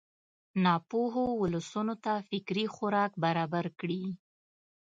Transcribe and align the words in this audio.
ناپوهو 0.63 1.25
ولسونو 1.41 1.95
ته 2.03 2.13
فکري 2.29 2.65
خوراک 2.75 3.11
برابر 3.23 3.65
کړي. 3.79 4.03